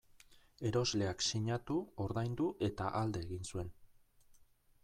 Erosleak 0.69 1.21
sinatu, 1.25 1.77
ordaindu 2.07 2.49
eta 2.71 2.91
alde 3.03 3.25
egin 3.29 3.49
zuen. 3.53 3.71